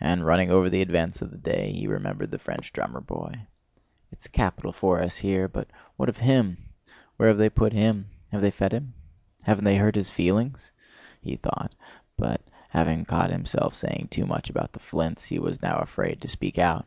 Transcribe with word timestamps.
And 0.00 0.26
running 0.26 0.50
over 0.50 0.68
the 0.68 0.82
events 0.82 1.22
of 1.22 1.30
the 1.30 1.38
day 1.38 1.70
he 1.72 1.86
remembered 1.86 2.32
the 2.32 2.40
French 2.40 2.72
drummer 2.72 3.00
boy. 3.00 3.46
"It's 4.10 4.26
capital 4.26 4.72
for 4.72 5.00
us 5.00 5.18
here, 5.18 5.46
but 5.46 5.68
what 5.96 6.08
of 6.08 6.16
him? 6.16 6.56
Where 7.16 7.28
have 7.28 7.38
they 7.38 7.50
put 7.50 7.72
him? 7.72 8.08
Have 8.32 8.40
they 8.40 8.50
fed 8.50 8.72
him? 8.72 8.94
Haven't 9.44 9.62
they 9.66 9.76
hurt 9.76 9.94
his 9.94 10.10
feelings?" 10.10 10.72
he 11.22 11.36
thought. 11.36 11.76
But 12.16 12.40
having 12.70 13.04
caught 13.04 13.30
himself 13.30 13.74
saying 13.74 14.08
too 14.10 14.26
much 14.26 14.50
about 14.50 14.72
the 14.72 14.80
flints, 14.80 15.26
he 15.26 15.38
was 15.38 15.62
now 15.62 15.78
afraid 15.78 16.20
to 16.22 16.26
speak 16.26 16.58
out. 16.58 16.86